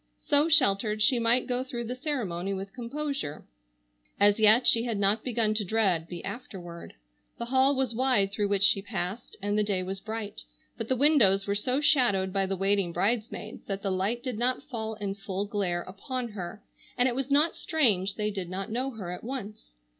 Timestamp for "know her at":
18.71-19.23